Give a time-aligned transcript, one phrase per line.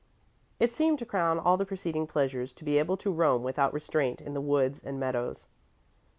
[0.59, 4.19] It seemed to crown all the preceding pleasures to be able to roam without restraint
[4.19, 5.47] in the woods and meadows.